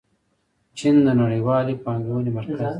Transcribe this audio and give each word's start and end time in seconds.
چین 0.77 0.95
د 1.05 1.07
نړیوالې 1.21 1.75
پانګونې 1.83 2.29
مرکز 2.37 2.59
دی. 2.59 2.67